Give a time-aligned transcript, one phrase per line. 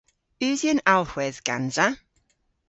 [0.47, 1.87] Usi an alhwedh gansa?